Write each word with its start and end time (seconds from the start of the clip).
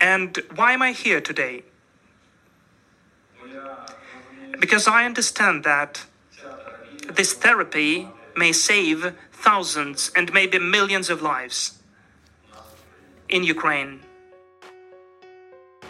And 0.00 0.42
why 0.54 0.72
am 0.72 0.82
I 0.82 0.92
here 0.92 1.20
today? 1.20 1.62
Because 4.58 4.88
I 4.88 5.04
understand 5.04 5.64
that 5.64 6.04
this 7.14 7.32
therapy 7.34 8.08
may 8.36 8.52
save 8.52 9.14
thousands 9.32 10.10
and 10.14 10.32
maybe 10.32 10.58
millions 10.58 11.10
of 11.10 11.22
lives 11.22 11.78
in 13.28 13.44
Ukraine. 13.44 14.00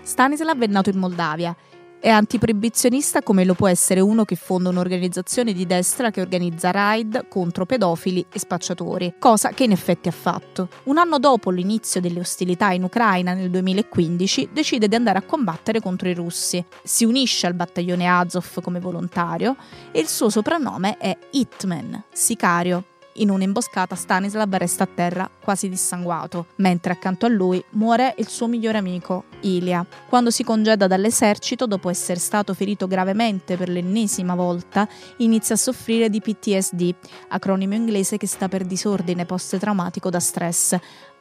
Stanislav 0.02 0.60
è 0.60 0.66
nato 0.66 0.90
in 0.90 0.98
Moldavia 0.98 1.54
È 2.02 2.08
antiproibizionista 2.08 3.20
come 3.20 3.44
lo 3.44 3.52
può 3.52 3.68
essere 3.68 4.00
uno 4.00 4.24
che 4.24 4.34
fonda 4.34 4.70
un'organizzazione 4.70 5.52
di 5.52 5.66
destra 5.66 6.10
che 6.10 6.22
organizza 6.22 6.70
raid 6.70 7.28
contro 7.28 7.66
pedofili 7.66 8.24
e 8.32 8.38
spacciatori, 8.38 9.16
cosa 9.18 9.50
che 9.50 9.64
in 9.64 9.72
effetti 9.72 10.08
ha 10.08 10.12
fatto. 10.12 10.70
Un 10.84 10.96
anno 10.96 11.18
dopo 11.18 11.50
l'inizio 11.50 12.00
delle 12.00 12.20
ostilità 12.20 12.70
in 12.70 12.84
Ucraina 12.84 13.34
nel 13.34 13.50
2015 13.50 14.48
decide 14.50 14.88
di 14.88 14.94
andare 14.94 15.18
a 15.18 15.22
combattere 15.22 15.82
contro 15.82 16.08
i 16.08 16.14
russi. 16.14 16.64
Si 16.82 17.04
unisce 17.04 17.46
al 17.46 17.52
battaglione 17.52 18.06
Azov 18.06 18.62
come 18.62 18.80
volontario 18.80 19.56
e 19.92 20.00
il 20.00 20.08
suo 20.08 20.30
soprannome 20.30 20.96
è 20.96 21.14
Hitman, 21.32 22.04
sicario, 22.10 22.82
in 23.14 23.30
un'imboscata 23.30 23.94
Stanislav 23.94 24.54
resta 24.56 24.84
a 24.84 24.88
terra 24.92 25.30
quasi 25.40 25.68
dissanguato, 25.68 26.46
mentre 26.56 26.92
accanto 26.92 27.26
a 27.26 27.28
lui 27.28 27.62
muore 27.70 28.14
il 28.18 28.28
suo 28.28 28.46
migliore 28.46 28.78
amico, 28.78 29.24
Ilia. 29.40 29.84
Quando 30.08 30.30
si 30.30 30.44
congeda 30.44 30.86
dall'esercito, 30.86 31.66
dopo 31.66 31.90
essere 31.90 32.18
stato 32.18 32.54
ferito 32.54 32.86
gravemente 32.86 33.56
per 33.56 33.68
l'ennesima 33.68 34.34
volta, 34.34 34.88
inizia 35.18 35.54
a 35.54 35.58
soffrire 35.58 36.08
di 36.08 36.20
PTSD, 36.20 36.94
acronimo 37.28 37.74
inglese 37.74 38.16
che 38.16 38.26
sta 38.26 38.48
per 38.48 38.64
disordine 38.64 39.26
post-traumatico 39.26 40.10
da 40.10 40.20
stress, 40.20 40.76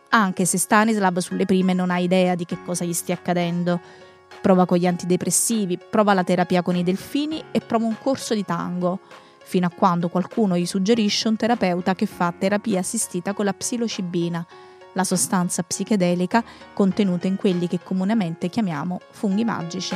anche 0.09 0.45
se 0.45 0.57
Stanislav 0.57 1.17
sulle 1.19 1.45
prime 1.45 1.73
non 1.73 1.91
ha 1.91 1.99
idea 1.99 2.35
di 2.35 2.45
che 2.45 2.61
cosa 2.63 2.85
gli 2.85 2.93
stia 2.93 3.15
accadendo. 3.15 3.79
Prova 4.41 4.65
con 4.65 4.77
gli 4.77 4.87
antidepressivi, 4.87 5.77
prova 5.77 6.13
la 6.13 6.23
terapia 6.23 6.61
con 6.61 6.75
i 6.75 6.83
delfini 6.83 7.43
e 7.51 7.59
prova 7.61 7.85
un 7.85 7.97
corso 7.99 8.33
di 8.33 8.45
tango 8.45 8.99
fino 9.49 9.65
a 9.65 9.71
quando 9.71 10.09
qualcuno 10.09 10.55
gli 10.55 10.65
suggerisce 10.67 11.27
un 11.27 11.35
terapeuta 11.35 11.95
che 11.95 12.05
fa 12.05 12.31
terapia 12.37 12.81
assistita 12.81 13.33
con 13.33 13.45
la 13.45 13.53
psilocibina, 13.53 14.45
la 14.93 15.03
sostanza 15.03 15.63
psichedelica 15.63 16.43
contenuta 16.71 17.25
in 17.25 17.35
quelli 17.35 17.67
che 17.67 17.79
comunemente 17.83 18.47
chiamiamo 18.47 19.01
funghi 19.09 19.43
magici. 19.43 19.95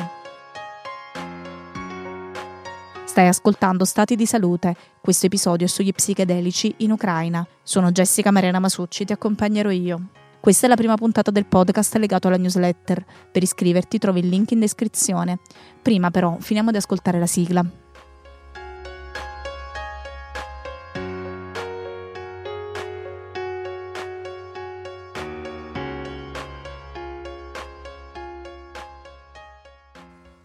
Stai 3.06 3.28
ascoltando 3.28 3.86
Stati 3.86 4.16
di 4.16 4.26
Salute, 4.26 4.76
questo 5.00 5.28
episodio 5.28 5.68
è 5.68 5.70
sugli 5.70 5.94
psichedelici 5.94 6.74
in 6.78 6.90
Ucraina. 6.90 7.46
Sono 7.62 7.92
Jessica 7.92 8.31
Marena 8.31 8.58
Masucci, 8.58 9.06
ti 9.06 9.14
accompagnerò 9.14 9.70
io. 9.70 10.08
Questa 10.40 10.66
è 10.66 10.70
la 10.70 10.76
prima 10.76 10.96
puntata 10.96 11.30
del 11.30 11.46
podcast 11.46 11.96
legato 11.98 12.28
alla 12.28 12.38
newsletter. 12.38 13.06
Per 13.31 13.44
iscriverti 13.44 14.00
trovi 14.00 14.22
il 14.22 14.30
link 14.30 14.50
in 14.50 14.62
descrizione. 14.62 15.38
Prima 15.80 16.09
però 16.09 16.38
finiamo 16.40 16.72
di 16.72 16.78
ascoltare 16.78 17.20
la 17.20 17.28
sigla. 17.28 17.83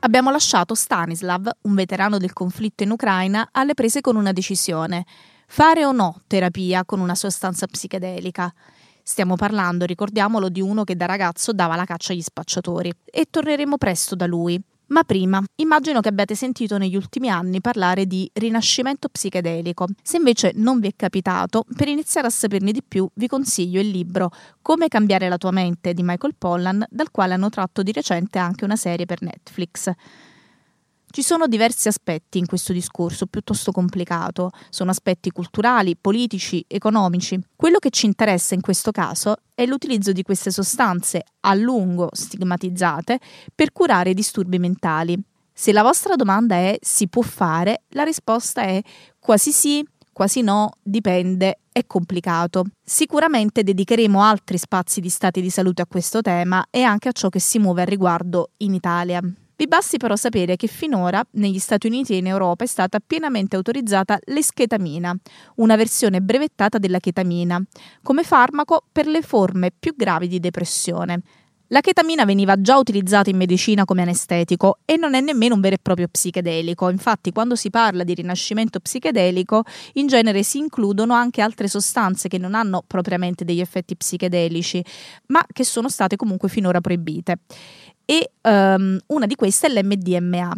Abbiamo 0.08 0.30
lasciato 0.30 0.74
Stanislav, 0.74 1.50
un 1.64 1.74
veterano 1.74 2.16
del 2.16 2.32
conflitto 2.32 2.82
in 2.82 2.92
Ucraina, 2.92 3.50
alle 3.52 3.74
prese 3.74 4.00
con 4.00 4.16
una 4.16 4.32
decisione. 4.32 5.04
Fare 5.46 5.84
o 5.84 5.92
no 5.92 6.22
terapia 6.26 6.86
con 6.86 7.00
una 7.00 7.14
sostanza 7.14 7.66
psichedelica? 7.66 8.50
Stiamo 9.02 9.36
parlando, 9.36 9.84
ricordiamolo, 9.84 10.48
di 10.48 10.62
uno 10.62 10.84
che 10.84 10.96
da 10.96 11.04
ragazzo 11.04 11.52
dava 11.52 11.76
la 11.76 11.84
caccia 11.84 12.14
agli 12.14 12.22
spacciatori. 12.22 12.90
E 13.04 13.26
torneremo 13.28 13.76
presto 13.76 14.14
da 14.14 14.24
lui. 14.24 14.58
Ma 14.88 15.04
prima, 15.04 15.42
immagino 15.56 16.00
che 16.00 16.08
abbiate 16.08 16.34
sentito 16.34 16.78
negli 16.78 16.96
ultimi 16.96 17.28
anni 17.28 17.60
parlare 17.60 18.06
di 18.06 18.28
rinascimento 18.32 19.08
psichedelico. 19.10 19.86
Se 20.02 20.16
invece 20.16 20.52
non 20.54 20.80
vi 20.80 20.88
è 20.88 20.92
capitato, 20.96 21.64
per 21.76 21.88
iniziare 21.88 22.28
a 22.28 22.30
saperne 22.30 22.72
di 22.72 22.82
più 22.82 23.06
vi 23.14 23.26
consiglio 23.26 23.80
il 23.80 23.88
libro 23.88 24.30
Come 24.62 24.88
cambiare 24.88 25.28
la 25.28 25.36
tua 25.36 25.50
mente 25.50 25.92
di 25.92 26.02
Michael 26.02 26.34
Pollan, 26.38 26.86
dal 26.88 27.10
quale 27.10 27.34
hanno 27.34 27.50
tratto 27.50 27.82
di 27.82 27.92
recente 27.92 28.38
anche 28.38 28.64
una 28.64 28.76
serie 28.76 29.04
per 29.04 29.20
Netflix. 29.20 29.90
Ci 31.10 31.22
sono 31.22 31.46
diversi 31.46 31.88
aspetti 31.88 32.38
in 32.38 32.46
questo 32.46 32.72
discorso 32.74 33.26
piuttosto 33.26 33.72
complicato, 33.72 34.50
sono 34.68 34.90
aspetti 34.90 35.30
culturali, 35.30 35.96
politici, 35.96 36.62
economici. 36.68 37.40
Quello 37.56 37.78
che 37.78 37.90
ci 37.90 38.04
interessa 38.04 38.54
in 38.54 38.60
questo 38.60 38.90
caso 38.90 39.36
è 39.54 39.64
l'utilizzo 39.64 40.12
di 40.12 40.22
queste 40.22 40.50
sostanze 40.50 41.24
a 41.40 41.54
lungo 41.54 42.10
stigmatizzate 42.12 43.18
per 43.54 43.72
curare 43.72 44.10
i 44.10 44.14
disturbi 44.14 44.58
mentali. 44.58 45.18
Se 45.52 45.72
la 45.72 45.82
vostra 45.82 46.14
domanda 46.14 46.56
è 46.56 46.76
si 46.80 47.08
può 47.08 47.22
fare, 47.22 47.84
la 47.88 48.04
risposta 48.04 48.62
è 48.62 48.80
quasi 49.18 49.50
sì, 49.50 49.84
quasi 50.12 50.42
no, 50.42 50.72
dipende, 50.82 51.60
è 51.72 51.86
complicato. 51.86 52.66
Sicuramente 52.84 53.62
dedicheremo 53.62 54.22
altri 54.22 54.58
spazi 54.58 55.00
di 55.00 55.08
stati 55.08 55.40
di 55.40 55.50
salute 55.50 55.82
a 55.82 55.86
questo 55.86 56.20
tema 56.20 56.66
e 56.70 56.82
anche 56.82 57.08
a 57.08 57.12
ciò 57.12 57.28
che 57.30 57.40
si 57.40 57.58
muove 57.58 57.80
al 57.80 57.88
riguardo 57.88 58.50
in 58.58 58.74
Italia. 58.74 59.22
Vi 59.58 59.66
basti 59.66 59.96
però 59.96 60.14
sapere 60.14 60.54
che 60.54 60.68
finora 60.68 61.20
negli 61.32 61.58
Stati 61.58 61.88
Uniti 61.88 62.12
e 62.12 62.18
in 62.18 62.28
Europa 62.28 62.62
è 62.62 62.66
stata 62.68 63.00
pienamente 63.04 63.56
autorizzata 63.56 64.16
l'eschetamina, 64.26 65.12
una 65.56 65.74
versione 65.74 66.20
brevettata 66.20 66.78
della 66.78 67.00
chetamina, 67.00 67.60
come 68.04 68.22
farmaco 68.22 68.84
per 68.92 69.08
le 69.08 69.20
forme 69.20 69.72
più 69.76 69.96
gravi 69.96 70.28
di 70.28 70.38
depressione. 70.38 71.22
La 71.70 71.80
chetamina 71.80 72.24
veniva 72.24 72.60
già 72.60 72.78
utilizzata 72.78 73.30
in 73.30 73.36
medicina 73.36 73.84
come 73.84 74.02
anestetico 74.02 74.78
e 74.84 74.96
non 74.96 75.14
è 75.14 75.20
nemmeno 75.20 75.56
un 75.56 75.60
vero 75.60 75.74
e 75.74 75.80
proprio 75.82 76.06
psichedelico. 76.06 76.88
Infatti, 76.88 77.32
quando 77.32 77.56
si 77.56 77.68
parla 77.68 78.04
di 78.04 78.14
rinascimento 78.14 78.78
psichedelico, 78.78 79.64
in 79.94 80.06
genere 80.06 80.44
si 80.44 80.58
includono 80.58 81.14
anche 81.14 81.42
altre 81.42 81.66
sostanze 81.66 82.28
che 82.28 82.38
non 82.38 82.54
hanno 82.54 82.84
propriamente 82.86 83.44
degli 83.44 83.60
effetti 83.60 83.96
psichedelici, 83.96 84.82
ma 85.26 85.44
che 85.52 85.64
sono 85.64 85.88
state 85.88 86.14
comunque 86.14 86.48
finora 86.48 86.80
proibite 86.80 87.40
e 88.10 88.30
um, 88.40 88.98
una 89.08 89.26
di 89.26 89.34
queste 89.34 89.66
è 89.66 89.70
l'MDMA 89.70 90.56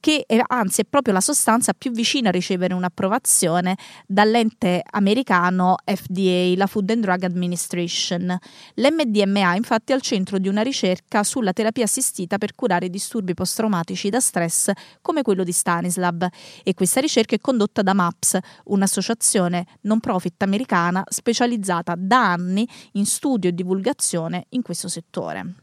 che 0.00 0.24
è, 0.26 0.42
anzi 0.44 0.80
è 0.80 0.84
proprio 0.84 1.12
la 1.12 1.20
sostanza 1.20 1.74
più 1.74 1.92
vicina 1.92 2.30
a 2.30 2.32
ricevere 2.32 2.72
un'approvazione 2.72 3.76
dall'ente 4.06 4.82
americano 4.90 5.76
FDA, 5.84 6.54
la 6.56 6.66
Food 6.66 6.90
and 6.90 7.02
Drug 7.02 7.22
Administration. 7.22 8.36
L'MDMA 8.74 9.54
infatti 9.54 9.92
è 9.92 9.94
al 9.94 10.00
centro 10.00 10.38
di 10.38 10.48
una 10.48 10.62
ricerca 10.62 11.22
sulla 11.22 11.52
terapia 11.52 11.84
assistita 11.84 12.38
per 12.38 12.54
curare 12.54 12.88
disturbi 12.88 13.34
post-traumatici 13.34 14.08
da 14.08 14.18
stress 14.18 14.72
come 15.02 15.22
quello 15.22 15.44
di 15.44 15.52
Stanislav 15.52 16.26
e 16.64 16.74
questa 16.74 17.00
ricerca 17.00 17.36
è 17.36 17.38
condotta 17.38 17.82
da 17.82 17.92
MAPS, 17.92 18.38
un'associazione 18.64 19.66
non 19.82 20.00
profit 20.00 20.42
americana 20.42 21.04
specializzata 21.06 21.94
da 21.96 22.32
anni 22.32 22.66
in 22.92 23.04
studio 23.04 23.50
e 23.50 23.52
divulgazione 23.52 24.46
in 24.48 24.62
questo 24.62 24.88
settore. 24.88 25.61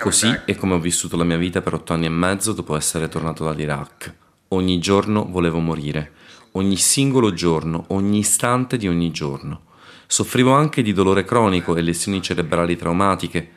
Così 0.00 0.40
è 0.44 0.56
come 0.56 0.74
ho 0.74 0.80
vissuto 0.80 1.16
la 1.16 1.24
mia 1.24 1.36
vita 1.36 1.62
per 1.62 1.74
otto 1.74 1.92
anni 1.92 2.06
e 2.06 2.10
mezzo 2.10 2.52
dopo 2.52 2.76
essere 2.76 3.08
tornato 3.08 3.44
dall'Iraq. 3.44 4.14
Ogni 4.48 4.78
giorno 4.78 5.26
volevo 5.28 5.58
morire, 5.58 6.12
ogni 6.52 6.76
singolo 6.76 7.32
giorno, 7.32 7.84
ogni 7.88 8.18
istante 8.18 8.76
di 8.76 8.88
ogni 8.88 9.10
giorno. 9.10 9.62
Soffrivo 10.06 10.52
anche 10.52 10.82
di 10.82 10.92
dolore 10.92 11.24
cronico 11.24 11.76
e 11.76 11.82
lesioni 11.82 12.22
cerebrali 12.22 12.76
traumatiche. 12.76 13.48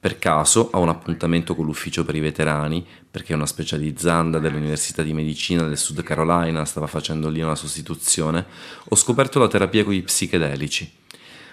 Per 0.00 0.18
caso, 0.18 0.70
a 0.70 0.78
un 0.78 0.88
appuntamento 0.88 1.54
con 1.54 1.64
l'ufficio 1.64 2.04
per 2.04 2.14
i 2.14 2.20
veterani, 2.20 2.86
perché 3.10 3.34
una 3.34 3.46
specializzanda 3.46 4.38
dell'Università 4.38 5.02
di 5.02 5.12
Medicina 5.12 5.64
del 5.64 5.76
Sud 5.76 6.02
Carolina 6.02 6.64
stava 6.64 6.86
facendo 6.86 7.28
lì 7.28 7.40
una 7.40 7.56
sostituzione, 7.56 8.46
ho 8.84 8.94
scoperto 8.94 9.38
la 9.38 9.48
terapia 9.48 9.84
con 9.84 9.92
gli 9.94 10.02
psichedelici. 10.04 10.92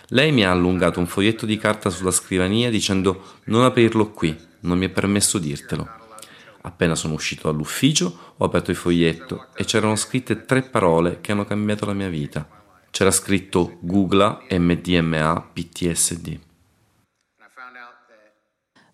Lei 0.10 0.32
mi 0.32 0.46
ha 0.46 0.52
allungato 0.52 1.00
un 1.00 1.08
foglietto 1.08 1.46
di 1.46 1.58
carta 1.58 1.90
sulla 1.90 2.12
scrivania 2.12 2.70
dicendo 2.70 3.40
non 3.46 3.64
aprirlo 3.64 4.12
qui, 4.12 4.38
non 4.62 4.78
mi 4.78 4.86
è 4.86 4.90
permesso 4.90 5.40
dirtelo. 5.40 5.88
Appena 6.62 6.96
sono 6.96 7.14
uscito 7.14 7.50
dall'ufficio 7.50 8.34
ho 8.38 8.46
aperto 8.46 8.72
il 8.72 8.78
foglietto 8.78 9.48
e 9.56 9.66
c'erano 9.66 9.96
scritte 9.96 10.46
tre 10.46 10.64
parole 10.64 11.22
che 11.22 11.32
hanno 11.32 11.46
cambiato 11.46 11.86
la 11.86 11.94
mia 11.94 12.10
vita. 12.10 12.48
C'era 12.92 13.12
scritto 13.12 13.78
Googla 13.82 14.44
MDMA 14.50 15.50
PTSD. 15.54 16.40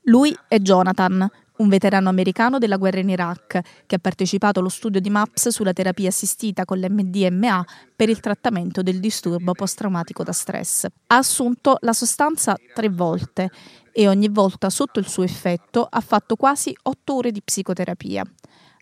Lui 0.06 0.36
è 0.48 0.58
Jonathan, 0.60 1.30
un 1.62 1.70
veterano 1.70 2.10
americano 2.10 2.58
della 2.58 2.78
guerra 2.78 3.00
in 3.00 3.10
Iraq, 3.10 3.62
che 3.86 3.96
ha 3.96 4.00
partecipato 4.00 4.60
allo 4.60 4.70
studio 4.70 5.00
di 5.00 5.10
MAPS 5.10 5.50
sulla 5.50 5.74
terapia 5.74 6.10
assistita 6.10 6.66
con 6.66 6.80
l'MDMA 6.80 7.64
per 7.96 8.10
il 8.10 8.20
trattamento 8.20 8.82
del 8.82 9.00
disturbo 9.00 9.54
post-traumatico 9.54 10.24
da 10.24 10.32
stress. 10.32 10.86
Ha 10.86 11.18
assunto 11.18 11.78
la 11.82 11.94
sostanza 11.94 12.58
tre 12.74 12.90
volte 12.90 13.50
e 13.92 14.08
ogni 14.08 14.30
volta 14.30 14.70
sotto 14.70 15.00
il 15.00 15.08
suo 15.08 15.24
effetto 15.24 15.88
ha 15.90 16.02
fatto 16.02 16.36
quasi 16.36 16.76
otto 16.84 17.16
ore 17.16 17.32
di 17.32 17.42
psicoterapia. 17.44 18.24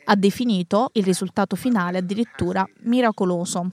Ha 0.05 0.15
definito 0.15 0.89
il 0.93 1.03
risultato 1.03 1.55
finale 1.55 1.97
addirittura 1.97 2.65
miracoloso. 2.83 3.71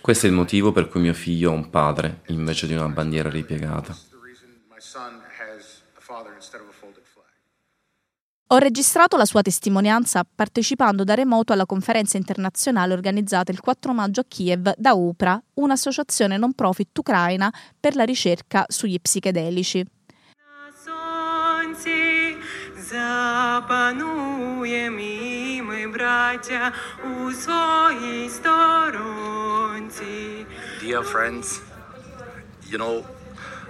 Questo 0.00 0.26
è 0.26 0.28
il 0.28 0.34
motivo 0.34 0.72
per 0.72 0.88
cui 0.88 1.00
mio 1.00 1.14
figlio 1.14 1.50
ha 1.50 1.54
un 1.54 1.70
padre 1.70 2.20
invece 2.26 2.66
di 2.66 2.74
una 2.74 2.88
bandiera 2.88 3.28
ripiegata. 3.28 4.13
Ho 8.48 8.58
registrato 8.58 9.16
la 9.16 9.24
sua 9.24 9.40
testimonianza 9.40 10.22
partecipando 10.22 11.02
da 11.02 11.14
remoto 11.14 11.52
alla 11.54 11.64
conferenza 11.64 12.18
internazionale 12.18 12.92
organizzata 12.92 13.50
il 13.50 13.60
4 13.60 13.92
maggio 13.94 14.20
a 14.20 14.24
Kiev 14.28 14.74
da 14.76 14.92
UPRA, 14.92 15.42
un'associazione 15.54 16.36
non 16.36 16.52
profit 16.52 16.96
ucraina 16.98 17.52
per 17.80 17.96
la 17.96 18.04
ricerca 18.04 18.64
sugli 18.68 19.00
psichedelici. 19.00 19.84
Dear 30.80 31.02
friends, 31.02 31.62
you 32.68 32.76
know, 32.76 33.02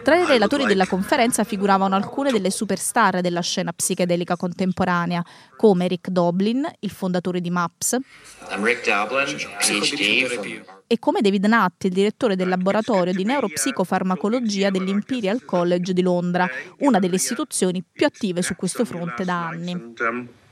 tra 0.05 0.17
i 0.19 0.27
relatori 0.27 0.67
della 0.67 0.87
conferenza 0.87 1.45
figuravano 1.45 1.95
alcune 1.95 2.31
delle 2.31 2.51
superstar 2.51 3.23
della 3.23 3.41
scena 3.41 3.73
psichedelica 3.73 4.37
contemporanea, 4.37 5.25
come 5.57 5.89
Rick 5.89 6.11
Doblin, 6.11 6.71
il 6.81 6.91
fondatore 6.91 7.41
di 7.41 7.49
MAPS, 7.49 7.97
Doblin, 8.51 9.37
PhD, 9.59 10.63
e 10.87 10.99
come 10.99 11.23
David 11.23 11.47
Nutt, 11.47 11.85
il 11.85 11.93
direttore 11.93 12.37
del 12.37 12.49
laboratorio 12.49 13.15
di 13.15 13.25
neuropsicofarmacologia 13.25 14.69
dell'Imperial 14.69 15.43
College 15.47 15.95
di 15.95 16.03
Londra, 16.03 16.47
una 16.81 16.99
delle 16.99 17.17
istituzioni 17.17 17.83
più 17.91 18.05
attive 18.05 18.43
su 18.43 18.55
questo 18.57 18.85
fronte 18.85 19.25
da 19.25 19.47
anni. 19.47 20.43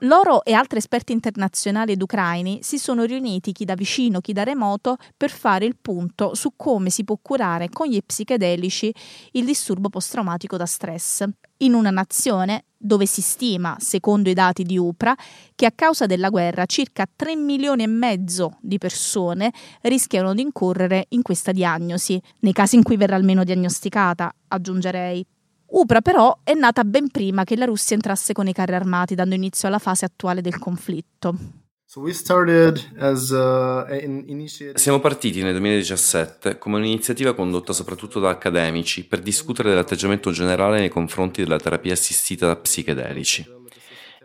Loro 0.00 0.44
e 0.44 0.52
altri 0.52 0.78
esperti 0.78 1.12
internazionali 1.12 1.92
ed 1.92 2.02
ucraini 2.02 2.60
si 2.62 2.78
sono 2.78 3.04
riuniti 3.04 3.52
chi 3.52 3.64
da 3.64 3.74
vicino, 3.74 4.20
chi 4.20 4.32
da 4.32 4.42
remoto 4.42 4.96
per 5.16 5.30
fare 5.30 5.64
il 5.64 5.76
punto 5.80 6.34
su 6.34 6.52
come 6.56 6.90
si 6.90 7.04
può 7.04 7.18
curare 7.20 7.68
con 7.70 7.86
gli 7.86 7.98
psichedelici 8.04 8.94
il 9.32 9.44
disturbo 9.44 9.88
post-traumatico 9.88 10.56
da 10.56 10.66
stress. 10.66 11.24
In 11.58 11.74
una 11.74 11.90
nazione 11.90 12.64
dove 12.76 13.04
si 13.04 13.20
stima, 13.20 13.76
secondo 13.78 14.30
i 14.30 14.34
dati 14.34 14.62
di 14.62 14.78
UPRA, 14.78 15.14
che 15.54 15.66
a 15.66 15.72
causa 15.74 16.06
della 16.06 16.30
guerra 16.30 16.64
circa 16.64 17.06
3 17.14 17.36
milioni 17.36 17.82
e 17.82 17.86
mezzo 17.86 18.56
di 18.60 18.78
persone 18.78 19.52
rischiano 19.82 20.32
di 20.32 20.40
incorrere 20.40 21.06
in 21.10 21.20
questa 21.20 21.52
diagnosi, 21.52 22.20
nei 22.40 22.52
casi 22.52 22.76
in 22.76 22.82
cui 22.82 22.96
verrà 22.96 23.16
almeno 23.16 23.44
diagnosticata, 23.44 24.34
aggiungerei. 24.48 25.26
Upra 25.70 26.00
però 26.00 26.40
è 26.42 26.54
nata 26.54 26.82
ben 26.82 27.08
prima 27.10 27.44
che 27.44 27.56
la 27.56 27.64
Russia 27.64 27.94
entrasse 27.94 28.32
con 28.32 28.48
i 28.48 28.52
carri 28.52 28.74
armati, 28.74 29.14
dando 29.14 29.36
inizio 29.36 29.68
alla 29.68 29.78
fase 29.78 30.04
attuale 30.04 30.40
del 30.40 30.58
conflitto. 30.58 31.34
Uh, 31.92 32.08
Siamo 34.74 35.00
partiti 35.00 35.42
nel 35.42 35.52
2017 35.52 36.58
come 36.58 36.76
un'iniziativa 36.76 37.34
condotta 37.34 37.72
soprattutto 37.72 38.20
da 38.20 38.30
accademici 38.30 39.04
per 39.06 39.20
discutere 39.20 39.70
dell'atteggiamento 39.70 40.30
generale 40.30 40.78
nei 40.78 40.88
confronti 40.88 41.42
della 41.42 41.58
terapia 41.58 41.92
assistita 41.92 42.46
da 42.46 42.56
psichedelici. 42.56 43.44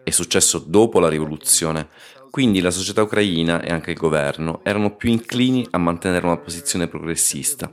È 0.04 0.12
successo 0.12 0.60
dopo 0.60 1.00
la 1.00 1.10
rivoluzione, 1.10 1.88
quindi 2.30 2.60
la 2.60 2.70
società 2.70 3.02
ucraina 3.02 3.62
e 3.62 3.72
anche 3.72 3.92
il 3.92 3.98
governo 3.98 4.62
erano 4.64 4.96
più 4.96 5.10
inclini 5.10 5.66
a 5.72 5.80
mantenere 5.80 6.26
una 6.26 6.38
posizione 6.38 6.88
progressista 6.88 7.72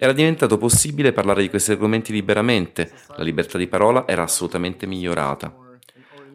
era 0.00 0.12
diventato 0.12 0.58
possibile 0.58 1.12
parlare 1.12 1.42
di 1.42 1.50
questi 1.50 1.72
argomenti 1.72 2.12
liberamente, 2.12 2.92
la 3.16 3.24
libertà 3.24 3.58
di 3.58 3.66
parola 3.66 4.06
era 4.06 4.22
assolutamente 4.22 4.86
migliorata. 4.86 5.52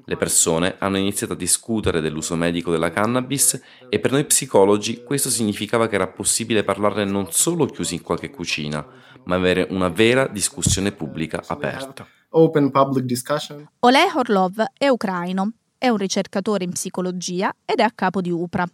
Le 0.04 0.18
persone 0.18 0.76
hanno 0.80 0.98
iniziato 0.98 1.32
a 1.32 1.38
discutere 1.38 2.02
dell'uso 2.02 2.36
medico 2.36 2.72
della 2.72 2.92
cannabis 2.92 3.62
e 3.88 4.00
per 4.00 4.12
noi 4.12 4.26
psicologi 4.26 5.02
questo 5.04 5.30
significava 5.30 5.88
che 5.88 5.96
era 5.96 6.08
possibile 6.08 6.66
parlarne 6.66 7.06
non 7.06 7.32
solo 7.32 7.66
chiusi 7.68 7.96
in 7.96 8.02
qualche 8.02 8.30
cucina, 8.30 8.86
ma 9.24 9.36
avere 9.36 9.66
una 9.70 9.88
vera 9.88 10.28
discussione 10.28 10.92
pubblica 10.92 11.42
aperta. 11.48 12.06
Oleg 13.80 14.14
Orlov 14.14 14.62
è 14.78 14.90
ucraino 14.90 15.54
è 15.84 15.90
un 15.90 15.98
ricercatore 15.98 16.64
in 16.64 16.72
psicologia 16.72 17.54
ed 17.66 17.80
è 17.80 17.84
a 17.84 17.92
capo 17.94 18.22
di 18.22 18.32
UPRA. 18.32 18.66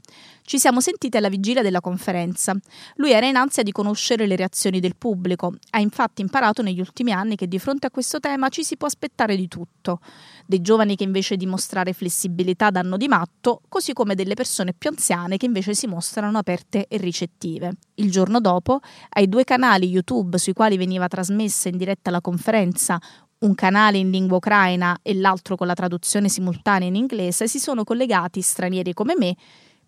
Ci 0.43 0.59
siamo 0.59 0.79
sentiti 0.79 1.17
alla 1.17 1.29
vigilia 1.29 1.63
della 1.63 1.81
conferenza. 1.81 2.55
Lui 2.97 3.11
era 3.11 3.25
in 3.25 3.35
ansia 3.35 3.63
di 3.63 3.71
conoscere 3.71 4.27
le 4.27 4.35
reazioni 4.35 4.79
del 4.79 4.95
pubblico. 4.95 5.55
Ha 5.71 5.79
infatti 5.79 6.21
imparato 6.21 6.61
negli 6.61 6.79
ultimi 6.79 7.11
anni 7.11 7.35
che 7.35 7.47
di 7.47 7.57
fronte 7.57 7.87
a 7.87 7.89
questo 7.89 8.19
tema 8.19 8.49
ci 8.49 8.63
si 8.63 8.77
può 8.77 8.85
aspettare 8.85 9.35
di 9.35 9.47
tutto. 9.47 10.01
Dei 10.45 10.61
giovani 10.61 10.95
che 10.95 11.03
invece 11.03 11.35
di 11.35 11.47
mostrare 11.47 11.93
flessibilità 11.93 12.69
danno 12.69 12.95
di 12.95 13.07
matto, 13.07 13.61
così 13.69 13.93
come 13.93 14.13
delle 14.13 14.35
persone 14.35 14.75
più 14.77 14.91
anziane 14.91 15.37
che 15.37 15.47
invece 15.47 15.73
si 15.73 15.87
mostrano 15.87 16.37
aperte 16.37 16.85
e 16.87 16.97
ricettive. 16.97 17.71
Il 17.95 18.11
giorno 18.11 18.39
dopo, 18.39 18.81
ai 19.13 19.27
due 19.27 19.43
canali 19.45 19.87
YouTube 19.87 20.37
sui 20.37 20.53
quali 20.53 20.77
veniva 20.77 21.07
trasmessa 21.07 21.69
in 21.69 21.77
diretta 21.77 22.11
la 22.11 22.21
conferenza, 22.21 23.01
un 23.39 23.55
canale 23.55 23.97
in 23.97 24.09
lingua 24.09 24.37
ucraina 24.37 24.99
e 25.01 25.15
l'altro 25.15 25.55
con 25.55 25.67
la 25.67 25.73
traduzione 25.73 26.29
simultanea 26.29 26.87
in 26.87 26.95
inglese, 26.95 27.47
si 27.47 27.59
sono 27.59 27.83
collegati 27.83 28.41
stranieri 28.41 28.93
come 28.93 29.15
me, 29.17 29.35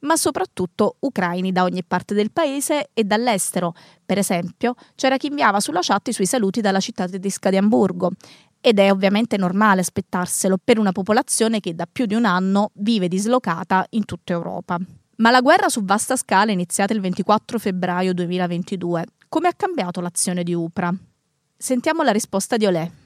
ma 0.01 0.15
soprattutto 0.15 0.95
ucraini 1.00 1.51
da 1.51 1.63
ogni 1.63 1.83
parte 1.83 2.13
del 2.13 2.31
paese 2.31 2.89
e 2.94 3.03
dall'estero. 3.03 3.74
Per 4.06 4.18
esempio, 4.18 4.75
c'era 4.95 5.18
chi 5.18 5.27
inviava 5.27 5.59
sulla 5.59 5.81
chat 5.81 6.07
i 6.07 6.13
suoi 6.13 6.27
saluti 6.27 6.62
dalla 6.62 6.80
città 6.80 7.07
tedesca 7.07 7.50
di 7.50 7.57
Amburgo. 7.57 8.12
Ed 8.63 8.77
è 8.77 8.92
ovviamente 8.92 9.38
normale 9.38 9.81
aspettarselo 9.81 10.57
per 10.63 10.77
una 10.77 10.92
popolazione 10.92 11.59
che 11.59 11.74
da 11.74 11.88
più 11.92 12.06
di 12.06 12.13
un 12.13 12.25
anno 12.25 12.69
vive 12.75 13.07
dislocata 13.07 13.86
in 13.92 14.06
tutta 14.06 14.33
Europa. 14.33 14.77
Ma 15.18 15.30
la 15.30 15.42
guerra 15.42 15.68
su 15.68 15.83
vasta 15.83 16.15
scala 16.15 16.51
è 16.51 16.53
iniziata 16.53 16.94
il 16.94 17.01
24 17.01 17.59
febbraio 17.59 18.13
2022. 18.13 19.06
Come 19.30 19.48
ha 19.48 19.53
cambiato 19.53 20.00
l'azione 20.00 20.44
di 20.44 20.53
UPRA? 20.53 20.94
Sentiamo 21.57 22.01
la 22.03 22.12
risposta 22.12 22.57
di 22.57 22.65
Olè. 22.65 23.00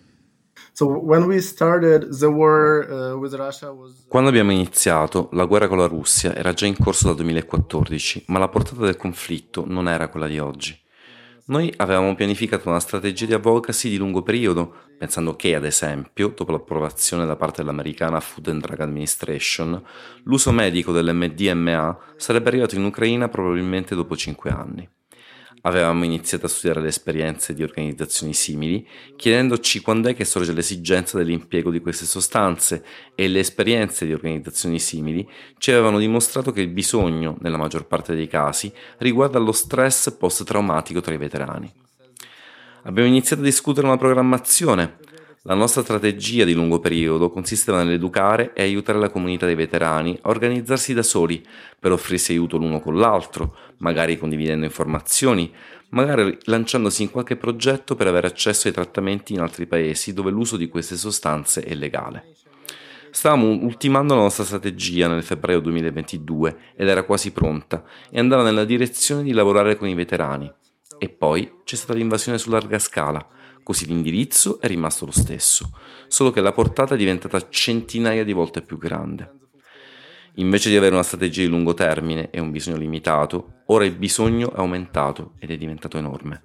Quando 4.10 4.30
abbiamo 4.30 4.52
iniziato, 4.52 5.30
la 5.32 5.46
guerra 5.46 5.70
con 5.70 5.78
la 5.78 5.88
Russia 5.88 6.36
era 6.36 6.52
già 6.52 6.66
in 6.66 6.76
corso 6.78 7.06
dal 7.08 7.16
2014, 7.16 8.26
ma 8.28 8.40
la 8.40 8.50
portata 8.50 8.82
del 8.82 8.98
conflitto 8.98 9.64
non 9.66 9.88
era 9.88 10.10
quella 10.10 10.28
di 10.28 10.38
oggi. 10.38 10.78
Noi 11.46 11.74
avevamo 11.78 12.14
pianificato 12.14 12.68
una 12.68 12.82
strategia 12.82 13.26
di 13.26 13.34
advocacy 13.34 13.90
di 13.90 13.96
lungo 13.96 14.22
periodo, 14.22 14.74
pensando 14.98 15.38
che, 15.38 15.56
ad 15.56 15.64
esempio, 15.64 16.34
dopo 16.36 16.52
l'approvazione 16.52 17.26
da 17.26 17.38
parte 17.38 17.62
dell'americana 17.62 18.20
Food 18.20 18.48
and 18.50 18.62
Drug 18.62 18.82
Administration, 18.82 19.82
l'uso 20.24 20.52
medico 20.52 20.92
dell'MDMA 20.92 21.98
sarebbe 22.18 22.50
arrivato 22.50 22.76
in 22.76 22.84
Ucraina 22.84 23.30
probabilmente 23.30 23.96
dopo 23.96 24.18
cinque 24.18 24.50
anni. 24.50 24.90
Avevamo 25.66 26.06
iniziato 26.06 26.46
a 26.46 26.50
studiare 26.50 26.80
le 26.80 26.90
esperienze 26.90 27.56
di 27.56 27.64
organizzazioni 27.64 28.36
simili, 28.36 28.88
chiedendoci 29.16 29.82
quando 29.82 30.10
è 30.10 30.16
che 30.16 30.24
sorge 30.24 30.54
l'esigenza 30.54 31.18
dell'impiego 31.18 31.72
di 31.72 31.80
queste 31.80 32.06
sostanze 32.06 32.86
e 33.16 33.28
le 33.28 33.40
esperienze 33.40 34.06
di 34.06 34.14
organizzazioni 34.14 34.78
simili 34.78 35.28
ci 35.58 35.72
avevano 35.72 35.98
dimostrato 35.98 36.52
che 36.52 36.62
il 36.62 36.68
bisogno, 36.68 37.38
nella 37.42 37.58
maggior 37.58 37.88
parte 37.88 38.14
dei 38.14 38.28
casi, 38.28 38.72
riguarda 39.00 39.40
lo 39.40 39.52
stress 39.52 40.12
post-traumatico 40.12 41.02
tra 41.02 41.16
i 41.16 41.18
veterani. 41.18 41.74
Abbiamo 42.84 43.10
iniziato 43.10 43.42
a 43.42 43.46
discutere 43.46 43.88
una 43.88 43.98
programmazione, 43.98 44.98
la 45.48 45.54
nostra 45.54 45.84
strategia 45.84 46.44
di 46.44 46.54
lungo 46.54 46.80
periodo 46.80 47.30
consisteva 47.30 47.84
nell'educare 47.84 48.54
e 48.54 48.64
aiutare 48.64 48.98
la 48.98 49.12
comunità 49.12 49.46
dei 49.46 49.54
veterani 49.54 50.18
a 50.24 50.30
organizzarsi 50.30 50.96
da 50.96 51.04
soli 51.04 51.46
per 51.80 51.92
offrirsi 51.92 52.32
aiuto 52.32 52.58
l'uno 52.58 52.80
con 52.80 52.98
l'altro, 52.98 53.56
magari 53.78 54.18
condividendo 54.18 54.66
informazioni, 54.66 55.54
magari 55.90 56.36
lanciandosi 56.46 57.04
in 57.04 57.12
qualche 57.12 57.36
progetto 57.36 57.94
per 57.94 58.08
avere 58.08 58.26
accesso 58.26 58.68
ai 58.68 58.74
trattamenti 58.74 59.34
in 59.34 59.40
altri 59.40 59.68
paesi 59.68 60.14
dove 60.14 60.32
l'uso 60.32 60.58
di 60.58 60.68
queste 60.68 60.96
sostanze 60.96 61.62
è 61.62 61.76
legale. 61.76 62.34
Stavamo 63.12 63.48
ultimando 63.48 64.16
la 64.16 64.22
nostra 64.22 64.46
strategia 64.46 65.08
nel 65.08 65.22
febbraio 65.22 65.60
2022 65.60 66.58
ed 66.76 66.88
era 66.88 67.04
quasi 67.04 67.32
pronta 67.32 67.84
e 68.10 68.18
andava 68.18 68.42
nella 68.42 68.66
direzione 68.66 69.22
di 69.22 69.32
lavorare 69.32 69.76
con 69.76 69.88
i 69.88 69.94
veterani. 69.94 70.52
E 70.98 71.10
poi 71.10 71.60
c'è 71.64 71.76
stata 71.76 71.94
l'invasione 71.94 72.40
su 72.40 72.50
larga 72.50 72.80
scala 72.80 73.24
così 73.66 73.88
l'indirizzo 73.88 74.62
è 74.62 74.68
rimasto 74.68 75.06
lo 75.06 75.12
stesso, 75.12 75.72
solo 76.08 76.30
che 76.30 76.40
la 76.40 76.52
portata 76.52 76.94
è 76.94 76.98
diventata 76.98 77.50
centinaia 77.50 78.24
di 78.24 78.32
volte 78.32 78.62
più 78.62 78.78
grande. 78.78 79.40
Invece 80.36 80.70
di 80.70 80.78
avere 80.78 80.94
una 80.94 81.02
strategia 81.02 81.42
di 81.42 81.48
lungo 81.48 81.74
termine 81.74 82.30
e 82.30 82.40
un 82.40 82.52
bisogno 82.52 82.78
limitato, 82.78 83.64
ora 83.66 83.84
il 83.84 83.96
bisogno 83.96 84.52
è 84.54 84.60
aumentato 84.60 85.34
ed 85.40 85.50
è 85.50 85.58
diventato 85.58 85.98
enorme. 85.98 86.44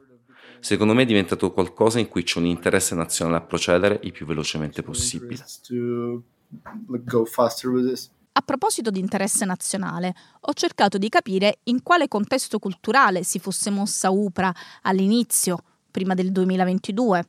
Secondo 0.61 0.95
me 0.95 1.03
è 1.03 1.07
diventato 1.07 1.53
qualcosa 1.53 1.99
in 1.99 2.09
cui 2.09 2.23
c'è 2.23 2.39
un 2.39 2.47
interesse 2.47 2.95
nazionale 2.95 3.37
a 3.37 3.43
procedere 3.43 4.01
il 4.03 4.13
più 4.13 4.25
velocemente 4.25 4.83
possibile. 4.83 5.45
A 8.33 8.41
proposito 8.41 8.91
di 8.91 8.99
interesse 8.99 9.45
nazionale, 9.45 10.15
ho 10.41 10.53
cercato 10.55 10.97
di 10.97 11.11
capire 11.11 11.59
in 11.65 11.83
quale 11.83 12.09
contesto 12.09 12.59
culturale 12.59 13.25
si 13.25 13.39
fosse 13.39 13.69
mossa 13.69 14.09
UPRA 14.09 14.55
all'inizio 14.83 15.65
prima 15.91 16.15
del 16.15 16.33
2022. 16.33 17.25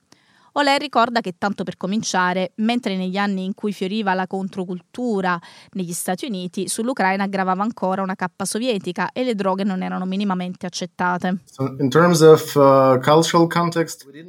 Olè 0.54 0.78
ricorda 0.78 1.22
che 1.22 1.36
tanto 1.38 1.64
per 1.64 1.78
cominciare, 1.78 2.52
mentre 2.56 2.98
negli 2.98 3.16
anni 3.16 3.46
in 3.46 3.54
cui 3.54 3.72
fioriva 3.72 4.14
la 4.14 4.28
controcultura 4.28 5.40
negli 5.74 5.94
Stati 5.94 6.26
Uniti, 6.26 6.68
sull'Ucraina 6.68 7.28
gravava 7.28 7.64
ancora 7.64 8.02
una 8.02 8.16
cappa 8.16 8.44
sovietica 8.44 9.12
e 9.14 9.24
le 9.24 9.34
droghe 9.34 9.64
non 9.64 9.82
erano 9.82 10.04
minimamente 10.06 10.66
accettate. 10.66 11.38
Uh, 11.58 11.76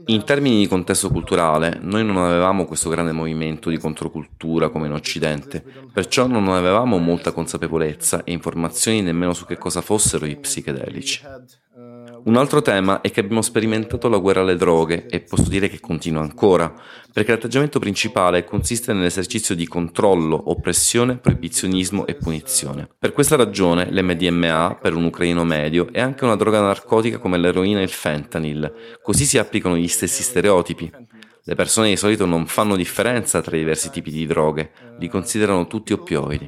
In 0.07 0.23
termini 0.25 0.59
di 0.59 0.69
contesto 0.69 1.11
culturale, 1.11 1.79
noi 1.81 2.05
non 2.05 2.19
avevamo 2.19 2.67
questo 2.67 2.89
grande 2.89 3.11
movimento 3.11 3.69
di 3.69 3.79
controcultura 3.79 4.69
come 4.69 4.87
in 4.87 4.93
Occidente, 4.93 5.65
perciò 5.93 6.29
non 6.29 6.47
avevamo 6.49 6.99
molta 6.99 7.33
consapevolezza 7.33 8.23
e 8.23 8.31
informazioni 8.31 9.03
nemmeno 9.03 9.33
su 9.33 9.45
che 9.45 9.59
cosa 9.59 9.81
fossero 9.81 10.25
i 10.25 10.37
psichedelici. 10.37 11.21
Un 12.25 12.37
altro 12.37 12.63
tema 12.63 13.01
è 13.01 13.11
che 13.11 13.19
abbiamo 13.19 13.43
sperimentato 13.43 14.09
la 14.09 14.19
guerra 14.19 14.43
alle 14.43 14.55
droghe 14.55 15.07
e 15.07 15.21
posso 15.21 15.49
dire 15.49 15.69
che 15.69 15.81
continua 15.81 16.23
ancora, 16.23 16.73
perché 17.13 17.33
l'atteggiamento 17.33 17.81
principale 17.81 18.45
consiste 18.45 18.93
nell'esercizio 18.93 19.57
di 19.57 19.67
controllo, 19.67 20.51
oppressione, 20.51 21.17
proibizionismo 21.17 22.07
e 22.07 22.15
punizione. 22.15 22.89
Per 22.97 23.13
questa 23.13 23.35
ragione 23.35 23.91
l'MDMA, 23.91 24.79
per 24.81 24.95
un 24.95 25.05
ucraino 25.05 25.43
medio, 25.43 25.93
è 25.93 26.01
anche 26.01 26.25
una 26.25 26.37
droga 26.37 26.61
narcotica 26.61 27.19
come 27.19 27.39
l'eroina 27.39 27.81
e 27.81 27.85
il 27.85 27.89
fentanyl, 27.89 28.73
così 29.03 29.25
si 29.25 29.39
applicano 29.39 29.77
gli 29.77 29.89
stessi 29.89 30.23
stereotipi. 30.23 30.91
Le 31.45 31.55
persone 31.57 31.89
di 31.89 31.97
solito 31.97 32.25
non 32.25 32.47
fanno 32.47 32.77
differenza 32.77 33.41
tra 33.41 33.57
i 33.57 33.59
diversi 33.59 33.91
tipi 33.91 34.13
di 34.13 34.27
droghe, 34.27 34.71
li 35.01 35.09
considerano 35.09 35.67
tutti 35.67 35.93
everyone. 35.93 36.47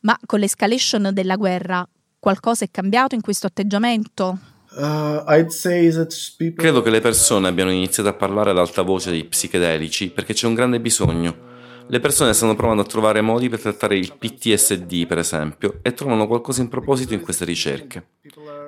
Ma 0.00 0.18
con 0.26 0.38
l'escalation 0.38 1.08
della 1.14 1.36
guerra 1.36 1.88
qualcosa 2.24 2.64
è 2.64 2.70
cambiato 2.70 3.14
in 3.14 3.20
questo 3.20 3.46
atteggiamento? 3.46 4.38
Uh, 4.70 5.22
I'd 5.28 5.48
say 5.48 5.90
that 5.90 6.10
people. 6.38 6.56
Credo 6.56 6.80
che 6.80 6.88
le 6.88 7.02
persone 7.02 7.48
abbiano 7.48 7.70
iniziato 7.70 8.08
a 8.08 8.14
parlare 8.14 8.48
ad 8.48 8.56
alta 8.56 8.80
voce 8.80 9.10
di 9.10 9.22
psichedelici 9.24 10.08
perché 10.08 10.32
c'è 10.32 10.46
un 10.46 10.54
grande 10.54 10.80
bisogno. 10.80 11.52
Le 11.86 12.00
persone 12.00 12.32
stanno 12.32 12.54
provando 12.54 12.80
a 12.80 12.86
trovare 12.86 13.20
modi 13.20 13.50
per 13.50 13.60
trattare 13.60 13.98
il 13.98 14.14
PTSD, 14.18 15.06
per 15.06 15.18
esempio, 15.18 15.80
e 15.82 15.92
trovano 15.92 16.26
qualcosa 16.26 16.62
in 16.62 16.70
proposito 16.70 17.12
in 17.12 17.20
queste 17.20 17.44
ricerche. 17.44 18.06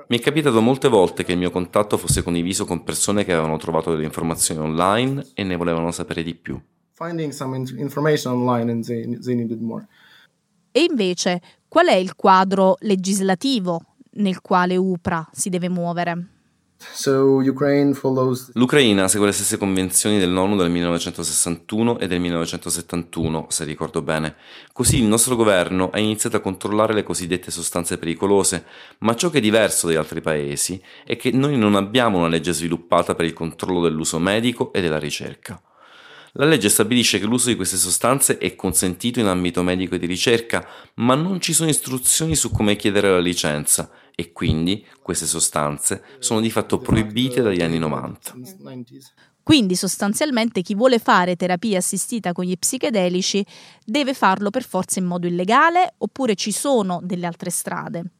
Mi 0.08 0.18
è 0.18 0.20
capitato 0.20 0.60
molte 0.60 0.88
volte 0.88 1.24
che 1.24 1.32
il 1.32 1.38
mio 1.38 1.50
contatto 1.50 1.96
fosse 1.96 2.22
condiviso 2.22 2.66
con 2.66 2.84
persone 2.84 3.24
che 3.24 3.32
avevano 3.32 3.56
trovato 3.56 3.90
delle 3.90 4.04
informazioni 4.04 4.60
online 4.60 5.28
e 5.32 5.44
ne 5.44 5.56
volevano 5.56 5.90
sapere 5.92 6.22
di 6.22 6.34
più. 6.34 6.60
finding 6.96 7.30
some 7.30 7.54
in- 7.54 7.78
information 7.78 8.32
online 8.32 8.70
and 8.70 8.84
they, 8.84 9.04
they 9.20 9.34
needed 9.34 9.60
more. 9.60 9.86
E 10.76 10.84
invece, 10.90 11.40
qual 11.68 11.86
è 11.86 11.94
il 11.94 12.14
quadro 12.14 12.76
legislativo 12.80 13.80
nel 14.16 14.42
quale 14.42 14.76
UPRA 14.76 15.26
si 15.32 15.48
deve 15.48 15.70
muovere? 15.70 16.26
L'Ucraina 18.52 19.08
segue 19.08 19.24
le 19.24 19.32
stesse 19.32 19.56
convenzioni 19.56 20.18
dell'ONU 20.18 20.54
del 20.54 20.68
1961 20.68 21.98
e 21.98 22.06
del 22.06 22.20
1971, 22.20 23.46
se 23.48 23.64
ricordo 23.64 24.02
bene. 24.02 24.34
Così 24.70 24.98
il 24.98 25.06
nostro 25.06 25.34
governo 25.34 25.88
ha 25.88 25.98
iniziato 25.98 26.36
a 26.36 26.40
controllare 26.40 26.92
le 26.92 27.04
cosiddette 27.04 27.50
sostanze 27.50 27.96
pericolose, 27.96 28.66
ma 28.98 29.16
ciò 29.16 29.30
che 29.30 29.38
è 29.38 29.40
diverso 29.40 29.86
dagli 29.86 29.96
altri 29.96 30.20
paesi 30.20 30.78
è 31.06 31.16
che 31.16 31.30
noi 31.30 31.56
non 31.56 31.74
abbiamo 31.74 32.18
una 32.18 32.28
legge 32.28 32.52
sviluppata 32.52 33.14
per 33.14 33.24
il 33.24 33.32
controllo 33.32 33.80
dell'uso 33.80 34.18
medico 34.18 34.74
e 34.74 34.82
della 34.82 34.98
ricerca. 34.98 35.58
La 36.38 36.44
legge 36.44 36.68
stabilisce 36.68 37.18
che 37.18 37.24
l'uso 37.24 37.48
di 37.48 37.56
queste 37.56 37.78
sostanze 37.78 38.36
è 38.36 38.54
consentito 38.54 39.20
in 39.20 39.26
ambito 39.26 39.62
medico 39.62 39.94
e 39.94 39.98
di 39.98 40.04
ricerca, 40.04 40.66
ma 40.96 41.14
non 41.14 41.40
ci 41.40 41.54
sono 41.54 41.70
istruzioni 41.70 42.36
su 42.36 42.50
come 42.50 42.76
chiedere 42.76 43.10
la 43.10 43.20
licenza 43.20 43.90
e 44.14 44.32
quindi 44.32 44.84
queste 45.00 45.24
sostanze 45.24 46.02
sono 46.18 46.40
di 46.40 46.50
fatto 46.50 46.78
proibite 46.78 47.40
dagli 47.40 47.62
anni 47.62 47.78
90. 47.78 48.34
90s. 48.34 49.12
Quindi 49.42 49.76
sostanzialmente 49.76 50.60
chi 50.60 50.74
vuole 50.74 50.98
fare 50.98 51.36
terapia 51.36 51.78
assistita 51.78 52.32
con 52.32 52.44
gli 52.44 52.58
psichedelici 52.58 53.46
deve 53.84 54.12
farlo 54.12 54.50
per 54.50 54.64
forza 54.64 54.98
in 54.98 55.06
modo 55.06 55.26
illegale 55.26 55.94
oppure 55.98 56.34
ci 56.34 56.52
sono 56.52 57.00
delle 57.02 57.26
altre 57.26 57.50
strade? 57.50 58.15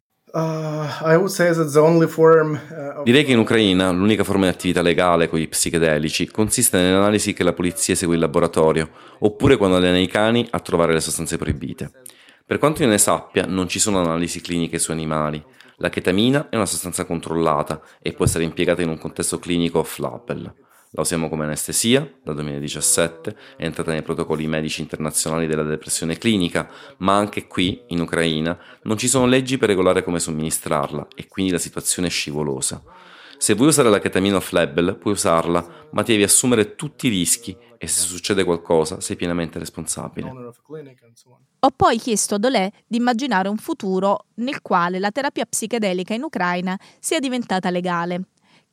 Direi 3.03 3.23
che 3.23 3.31
in 3.31 3.39
Ucraina 3.39 3.89
l'unica 3.91 4.23
forma 4.23 4.43
di 4.43 4.51
attività 4.51 4.81
legale 4.81 5.27
con 5.27 5.39
gli 5.39 5.47
psichedelici 5.47 6.27
consiste 6.27 6.77
nell'analisi 6.77 7.33
che 7.33 7.43
la 7.43 7.53
polizia 7.53 7.93
esegue 7.93 8.15
in 8.15 8.21
laboratorio, 8.21 8.89
oppure 9.19 9.57
quando 9.57 9.77
allena 9.77 9.97
i 9.97 10.07
cani 10.07 10.47
a 10.51 10.59
trovare 10.59 10.93
le 10.93 10.99
sostanze 10.99 11.37
proibite. 11.37 11.91
Per 12.45 12.59
quanto 12.59 12.83
io 12.83 12.87
ne 12.87 12.97
sappia, 12.97 13.45
non 13.47 13.67
ci 13.67 13.79
sono 13.79 13.99
analisi 13.99 14.39
cliniche 14.39 14.79
su 14.79 14.91
animali. 14.91 15.43
La 15.77 15.89
chetamina 15.89 16.49
è 16.49 16.55
una 16.55 16.65
sostanza 16.65 17.05
controllata 17.05 17.81
e 18.01 18.13
può 18.13 18.25
essere 18.25 18.43
impiegata 18.43 18.81
in 18.81 18.89
un 18.89 18.97
contesto 18.97 19.39
clinico 19.39 19.79
off-label. 19.79 20.53
La 20.91 21.01
usiamo 21.01 21.27
come 21.27 21.43
anestesia 21.43 22.09
dal 22.23 22.35
2017, 22.35 23.35
è 23.57 23.65
entrata 23.65 23.91
nei 23.91 24.01
protocolli 24.01 24.47
medici 24.47 24.81
internazionali 24.81 25.45
della 25.45 25.63
depressione 25.63 26.17
clinica, 26.17 26.69
ma 26.97 27.15
anche 27.15 27.45
qui, 27.45 27.83
in 27.87 27.99
Ucraina, 27.99 28.57
non 28.83 28.97
ci 28.97 29.07
sono 29.07 29.25
leggi 29.25 29.57
per 29.57 29.67
regolare 29.67 30.03
come 30.03 30.19
somministrarla 30.19 31.07
e 31.13 31.27
quindi 31.27 31.51
la 31.51 31.57
situazione 31.57 32.07
è 32.07 32.11
scivolosa. 32.11 32.81
Se 33.37 33.53
vuoi 33.53 33.67
usare 33.67 33.89
la 33.89 33.99
ketamina 33.99 34.37
off-label, 34.37 34.97
puoi 34.97 35.13
usarla, 35.13 35.89
ma 35.91 36.01
devi 36.01 36.23
assumere 36.23 36.75
tutti 36.75 37.07
i 37.07 37.09
rischi 37.09 37.55
e 37.77 37.85
se 37.85 38.01
succede 38.01 38.43
qualcosa 38.43 38.99
sei 38.99 39.15
pienamente 39.15 39.59
responsabile. 39.59 40.29
a. 40.29 40.51
Ho 41.59 41.71
poi 41.75 41.97
chiesto 41.99 42.35
ad 42.35 42.45
Olè 42.45 42.71
di 42.87 42.97
immaginare 42.97 43.49
un 43.49 43.57
futuro 43.57 44.25
nel 44.35 44.61
quale 44.61 44.99
la 44.99 45.11
terapia 45.11 45.45
psichedelica 45.45 46.13
in 46.13 46.23
Ucraina 46.23 46.79
sia 46.99 47.19
diventata 47.19 47.69
legale. 47.69 48.21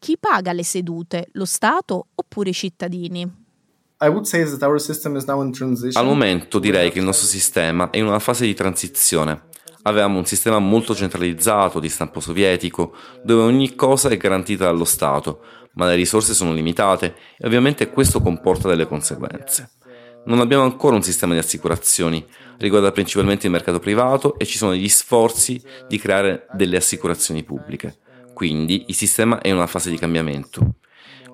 Chi 0.05 0.19
paga 0.19 0.53
le 0.53 0.65
sedute? 0.65 1.29
Lo 1.33 1.47
Stato 1.47 2.09
oppure 2.15 2.51
i 2.51 2.53
cittadini? 2.53 3.23
Al 5.95 6.05
momento 6.05 6.59
direi 6.59 6.91
che 6.91 6.99
il 6.99 7.07
nostro 7.07 7.27
sistema 7.27 7.89
è 7.89 7.97
in 7.97 8.05
una 8.05 8.19
fase 8.19 8.45
di 8.45 8.53
transizione. 8.53 9.45
Avevamo 9.85 10.19
un 10.19 10.27
sistema 10.27 10.59
molto 10.59 10.95
centralizzato 10.95 11.81
di 11.81 11.89
stampo 11.89 12.21
sovietico, 12.21 12.95
dove 13.23 13.45
ogni 13.45 13.75
cosa 13.75 14.11
è 14.11 14.19
garantita 14.19 14.67
dallo 14.67 14.85
Stato, 14.85 15.43
ma 15.77 15.87
le 15.87 15.95
risorse 15.95 16.35
sono 16.35 16.53
limitate 16.53 17.15
e 17.39 17.47
ovviamente 17.47 17.89
questo 17.89 18.21
comporta 18.21 18.69
delle 18.69 18.87
conseguenze. 18.87 19.71
Non 20.27 20.41
abbiamo 20.41 20.65
ancora 20.65 20.97
un 20.97 21.03
sistema 21.03 21.33
di 21.33 21.39
assicurazioni, 21.39 22.23
riguarda 22.59 22.93
principalmente 22.93 23.47
il 23.47 23.53
mercato 23.53 23.79
privato 23.79 24.37
e 24.37 24.45
ci 24.45 24.59
sono 24.59 24.73
degli 24.73 24.91
sforzi 24.91 25.63
di 25.89 25.97
creare 25.97 26.47
delle 26.53 26.77
assicurazioni 26.77 27.43
pubbliche. 27.43 28.01
Quindi 28.35 28.85
il 28.88 28.95
sistema 28.95 29.41
è 29.41 29.49
in 29.49 29.55
una 29.55 29.67
fase 29.67 29.88
di 29.91 29.97
cambiamento. 29.97 30.75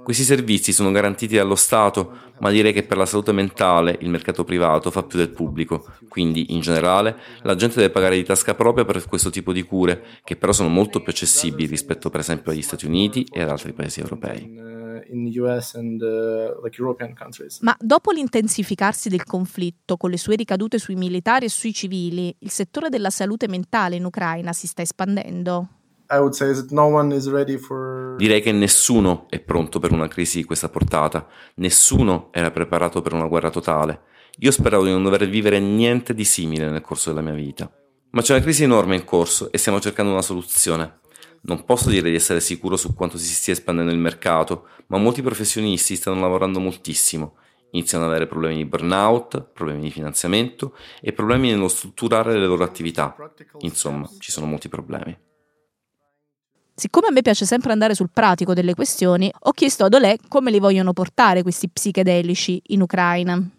Questi 0.02 0.22
servizi 0.24 0.72
sono 0.72 0.90
garantiti 0.90 1.36
dallo 1.36 1.54
Stato, 1.54 2.28
ma 2.40 2.50
direi 2.50 2.72
che 2.72 2.84
per 2.84 2.96
la 2.96 3.06
salute 3.06 3.32
mentale 3.32 3.98
il 4.00 4.08
mercato 4.08 4.44
privato 4.44 4.90
fa 4.90 5.02
più 5.02 5.18
del 5.18 5.28
pubblico, 5.28 5.84
quindi 6.08 6.52
in 6.54 6.60
generale 6.60 7.16
la 7.42 7.54
gente 7.54 7.76
deve 7.76 7.90
pagare 7.90 8.16
di 8.16 8.24
tasca 8.24 8.54
propria 8.54 8.84
per 8.84 9.04
questo 9.06 9.30
tipo 9.30 9.52
di 9.52 9.62
cure, 9.62 10.02
che 10.24 10.36
però 10.36 10.52
sono 10.52 10.68
molto 10.68 11.00
più 11.00 11.12
accessibili 11.12 11.68
rispetto 11.68 12.08
per 12.08 12.20
esempio 12.20 12.50
agli 12.50 12.62
Stati 12.62 12.86
Uniti 12.86 13.26
e 13.30 13.42
ad 13.42 13.50
altri 13.50 13.72
paesi 13.72 14.00
europei. 14.00 14.68
and 15.74 16.02
uh, 16.02 16.60
like 16.62 16.80
European 16.80 17.14
countries. 17.14 17.60
Ma 17.60 17.76
dopo 17.78 18.10
l'intensificarsi 18.10 19.08
del 19.08 19.24
conflitto, 19.24 19.96
con 19.96 20.10
le 20.10 20.18
sue 20.18 20.34
ricadute 20.34 20.78
sui 20.78 20.94
militari 20.94 21.44
e 21.44 21.50
sui 21.50 21.72
civili, 21.72 22.34
il 22.40 22.50
settore 22.50 22.88
della 22.88 23.10
salute 23.10 23.48
mentale 23.48 23.96
in 23.96 24.04
Ucraina 24.04 24.52
si 24.52 24.66
sta 24.66 24.82
espandendo? 24.82 25.79
No 26.70 28.16
Direi 28.16 28.42
che 28.42 28.50
nessuno 28.50 29.26
è 29.28 29.38
pronto 29.38 29.78
per 29.78 29.92
una 29.92 30.08
crisi 30.08 30.38
di 30.38 30.44
questa 30.44 30.68
portata, 30.68 31.26
nessuno 31.56 32.30
era 32.32 32.50
preparato 32.50 33.00
per 33.00 33.12
una 33.12 33.28
guerra 33.28 33.50
totale. 33.50 34.02
Io 34.38 34.50
speravo 34.50 34.84
di 34.84 34.90
non 34.90 35.04
dover 35.04 35.28
vivere 35.28 35.60
niente 35.60 36.12
di 36.12 36.24
simile 36.24 36.68
nel 36.68 36.80
corso 36.80 37.10
della 37.10 37.22
mia 37.22 37.34
vita. 37.34 37.70
Ma 38.10 38.22
c'è 38.22 38.34
una 38.34 38.42
crisi 38.42 38.64
enorme 38.64 38.96
in 38.96 39.04
corso 39.04 39.52
e 39.52 39.58
stiamo 39.58 39.78
cercando 39.78 40.10
una 40.10 40.22
soluzione. 40.22 40.98
Non 41.42 41.64
posso 41.64 41.88
dire 41.90 42.10
di 42.10 42.16
essere 42.16 42.40
sicuro 42.40 42.76
su 42.76 42.92
quanto 42.92 43.16
si 43.16 43.32
stia 43.32 43.52
espandendo 43.52 43.92
il 43.92 43.98
mercato, 43.98 44.66
ma 44.88 44.98
molti 44.98 45.22
professionisti 45.22 45.94
stanno 45.94 46.20
lavorando 46.20 46.58
moltissimo. 46.58 47.36
Iniziano 47.70 48.04
ad 48.04 48.10
avere 48.10 48.26
problemi 48.26 48.56
di 48.56 48.64
burnout, 48.64 49.42
problemi 49.52 49.82
di 49.82 49.90
finanziamento 49.92 50.74
e 51.00 51.12
problemi 51.12 51.50
nello 51.50 51.68
strutturare 51.68 52.36
le 52.36 52.46
loro 52.46 52.64
attività. 52.64 53.14
Insomma, 53.60 54.10
ci 54.18 54.32
sono 54.32 54.46
molti 54.46 54.68
problemi. 54.68 55.16
Siccome 56.80 57.08
a 57.08 57.10
me 57.10 57.20
piace 57.20 57.44
sempre 57.44 57.72
andare 57.72 57.94
sul 57.94 58.08
pratico 58.10 58.54
delle 58.54 58.72
questioni, 58.72 59.30
ho 59.38 59.52
chiesto 59.52 59.84
ad 59.84 59.92
Olè 59.92 60.16
come 60.28 60.50
li 60.50 60.58
vogliono 60.58 60.94
portare 60.94 61.42
questi 61.42 61.68
psichedelici 61.68 62.58
in 62.68 62.80
Ucraina. 62.80 63.50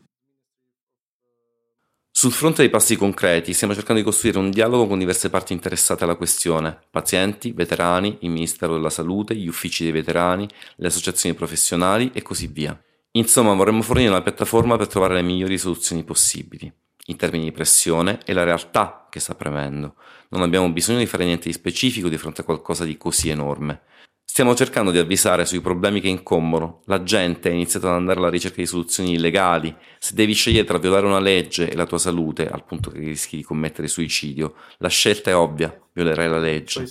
Sul 2.09 2.31
fronte 2.31 2.63
dei 2.63 2.71
passi 2.71 2.95
concreti 2.95 3.53
stiamo 3.53 3.75
cercando 3.75 4.01
di 4.01 4.07
costruire 4.07 4.39
un 4.39 4.49
dialogo 4.49 4.87
con 4.87 4.97
diverse 4.97 5.29
parti 5.29 5.53
interessate 5.53 6.03
alla 6.03 6.15
questione, 6.15 6.79
pazienti, 6.89 7.51
veterani, 7.51 8.17
il 8.21 8.31
Ministero 8.31 8.73
della 8.73 8.89
Salute, 8.89 9.35
gli 9.35 9.47
uffici 9.47 9.83
dei 9.83 9.91
veterani, 9.91 10.47
le 10.77 10.87
associazioni 10.87 11.35
professionali 11.35 12.09
e 12.15 12.23
così 12.23 12.47
via. 12.47 12.75
Insomma, 13.11 13.53
vorremmo 13.53 13.83
fornire 13.83 14.09
una 14.09 14.23
piattaforma 14.23 14.77
per 14.77 14.87
trovare 14.87 15.13
le 15.13 15.21
migliori 15.21 15.59
soluzioni 15.59 16.03
possibili. 16.03 16.73
In 17.05 17.17
termini 17.17 17.43
di 17.43 17.51
pressione 17.51 18.17
è 18.25 18.33
la 18.33 18.43
realtà 18.43 19.00
che 19.11 19.19
sta 19.19 19.35
premendo. 19.35 19.95
Non 20.29 20.41
abbiamo 20.41 20.71
bisogno 20.71 20.97
di 20.97 21.05
fare 21.05 21.25
niente 21.25 21.47
di 21.47 21.53
specifico 21.53 22.07
di 22.07 22.17
fronte 22.17 22.41
a 22.41 22.43
qualcosa 22.45 22.85
di 22.85 22.97
così 22.97 23.29
enorme. 23.29 23.81
Stiamo 24.31 24.55
cercando 24.55 24.91
di 24.91 24.97
avvisare 24.97 25.45
sui 25.45 25.59
problemi 25.59 25.99
che 25.99 26.07
incombono. 26.07 26.83
La 26.85 27.03
gente 27.03 27.49
ha 27.49 27.51
iniziato 27.51 27.89
ad 27.89 27.95
andare 27.95 28.17
alla 28.17 28.29
ricerca 28.29 28.61
di 28.61 28.65
soluzioni 28.65 29.15
illegali. 29.15 29.75
Se 29.99 30.13
devi 30.15 30.31
scegliere 30.31 30.65
tra 30.65 30.77
violare 30.77 31.05
una 31.05 31.19
legge 31.19 31.69
e 31.69 31.75
la 31.75 31.85
tua 31.85 31.97
salute, 31.97 32.47
al 32.47 32.63
punto 32.63 32.91
che 32.91 32.99
rischi 32.99 33.35
di 33.35 33.43
commettere 33.43 33.89
suicidio, 33.89 34.53
la 34.77 34.87
scelta 34.87 35.31
è 35.31 35.35
ovvia. 35.35 35.77
Violerai 35.91 36.29
la 36.29 36.37
legge. 36.37 36.87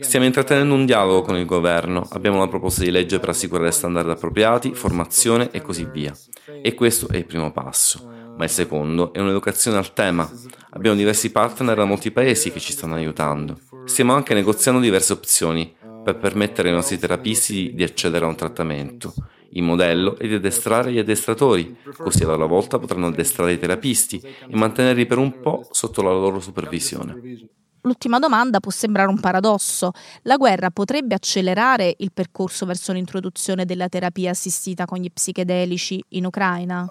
Stiamo 0.00 0.26
intrattenendo 0.26 0.74
un 0.74 0.84
dialogo 0.84 1.22
con 1.22 1.36
il 1.36 1.46
governo. 1.46 2.04
Abbiamo 2.10 2.38
una 2.38 2.48
proposta 2.48 2.82
di 2.82 2.90
legge 2.90 3.20
per 3.20 3.28
assicurare 3.28 3.70
standard 3.70 4.10
appropriati, 4.10 4.74
formazione 4.74 5.48
e 5.52 5.62
così 5.62 5.84
via. 5.84 6.12
E 6.60 6.74
questo 6.74 7.06
è 7.06 7.18
il 7.18 7.24
primo 7.24 7.52
passo 7.52 8.10
ma 8.36 8.42
il 8.42 8.50
secondo 8.50 9.12
è 9.12 9.20
un'educazione 9.20 9.76
al 9.76 9.92
tema. 9.92 10.28
Abbiamo 10.70 10.96
diversi 10.96 11.30
partner 11.30 11.76
da 11.76 11.84
molti 11.84 12.10
paesi 12.10 12.50
che 12.50 12.58
ci 12.58 12.72
stanno 12.72 12.96
aiutando. 12.96 13.56
Stiamo 13.84 14.14
anche 14.14 14.34
negoziando 14.34 14.80
diverse 14.80 15.12
opzioni 15.12 15.74
per 16.02 16.18
permettere 16.18 16.68
ai 16.68 16.74
nostri 16.74 16.98
terapisti 16.98 17.72
di 17.74 17.82
accedere 17.82 18.24
a 18.24 18.28
un 18.28 18.36
trattamento. 18.36 19.14
Il 19.50 19.62
modello 19.62 20.18
è 20.18 20.26
di 20.26 20.34
addestrare 20.34 20.92
gli 20.92 20.98
addestratori, 20.98 21.76
così 21.96 22.24
a 22.24 22.26
loro 22.26 22.48
volta 22.48 22.78
potranno 22.78 23.06
addestrare 23.06 23.52
i 23.52 23.58
terapisti 23.58 24.20
e 24.20 24.56
mantenerli 24.56 25.06
per 25.06 25.18
un 25.18 25.40
po' 25.40 25.66
sotto 25.70 26.02
la 26.02 26.10
loro 26.10 26.40
supervisione. 26.40 27.48
L'ultima 27.86 28.18
domanda 28.18 28.60
può 28.60 28.70
sembrare 28.70 29.10
un 29.10 29.20
paradosso. 29.20 29.92
La 30.22 30.38
guerra 30.38 30.70
potrebbe 30.70 31.14
accelerare 31.14 31.94
il 31.98 32.12
percorso 32.14 32.64
verso 32.64 32.94
l'introduzione 32.94 33.66
della 33.66 33.90
terapia 33.90 34.30
assistita 34.30 34.86
con 34.86 34.96
gli 34.96 35.12
psichedelici 35.12 36.02
in 36.10 36.24
Ucraina? 36.24 36.86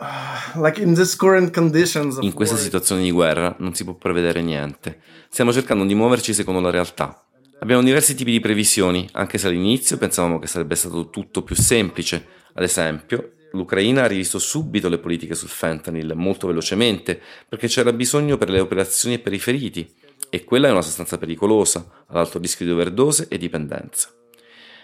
In 2.21 2.33
questa 2.33 2.57
situazione 2.57 3.01
di 3.01 3.09
guerra 3.09 3.55
non 3.57 3.73
si 3.73 3.83
può 3.83 3.95
prevedere 3.95 4.43
niente. 4.43 4.99
Stiamo 5.29 5.51
cercando 5.51 5.83
di 5.83 5.95
muoverci 5.95 6.31
secondo 6.31 6.59
la 6.59 6.69
realtà. 6.69 7.25
Abbiamo 7.61 7.81
diversi 7.81 8.13
tipi 8.13 8.29
di 8.29 8.39
previsioni, 8.39 9.09
anche 9.13 9.39
se 9.39 9.47
all'inizio 9.47 9.97
pensavamo 9.97 10.37
che 10.37 10.45
sarebbe 10.45 10.75
stato 10.75 11.09
tutto 11.09 11.41
più 11.41 11.55
semplice. 11.55 12.23
Ad 12.53 12.61
esempio, 12.61 13.37
l'Ucraina 13.53 14.03
ha 14.03 14.07
rivisto 14.07 14.37
subito 14.37 14.89
le 14.89 14.99
politiche 14.99 15.33
sul 15.33 15.49
fentanyl 15.49 16.13
molto 16.13 16.45
velocemente 16.45 17.19
perché 17.49 17.65
c'era 17.65 17.91
bisogno 17.91 18.37
per 18.37 18.51
le 18.51 18.59
operazioni 18.59 19.15
e 19.15 19.19
per 19.19 19.33
i 19.33 19.39
feriti 19.39 20.01
e 20.33 20.43
quella 20.43 20.67
è 20.67 20.71
una 20.71 20.81
sostanza 20.81 21.19
pericolosa, 21.19 22.05
ad 22.07 22.17
alto 22.17 22.39
rischio 22.39 22.65
di 22.65 22.71
overdose 22.71 23.27
e 23.29 23.37
dipendenza. 23.37 24.09